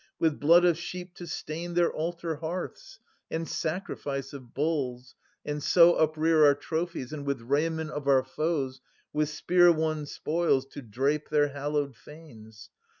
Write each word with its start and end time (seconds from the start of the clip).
With 0.17 0.39
blood 0.39 0.65
of 0.65 0.79
sheep 0.79 1.13
to 1.17 1.27
stain 1.27 1.75
their 1.75 1.93
altar 1.93 2.37
hearths, 2.37 2.97
And 3.29 3.47
sacrifice 3.47 4.33
of 4.33 4.51
bulls, 4.51 5.13
and 5.45 5.61
so 5.61 5.93
uprear 5.93 6.43
Our 6.43 6.55
trophies, 6.55 7.13
and 7.13 7.23
with 7.23 7.41
raiment 7.41 7.91
of 7.91 8.07
our 8.07 8.23
foes. 8.23 8.81
With 9.13 9.29
spear 9.29 9.71
won 9.71 10.07
spoils, 10.07 10.65
to 10.69 10.81
drape 10.81 11.29
their 11.29 11.49
hallowed 11.49 11.95
fanes. 11.95 12.71